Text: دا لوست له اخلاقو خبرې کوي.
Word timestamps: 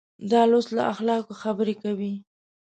دا 0.31 0.41
لوست 0.51 0.69
له 0.77 0.83
اخلاقو 0.93 1.33
خبرې 1.43 1.75
کوي. 1.83 2.13